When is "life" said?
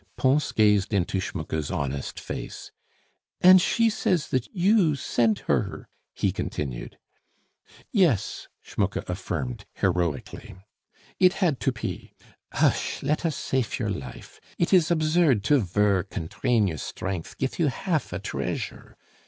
13.91-14.41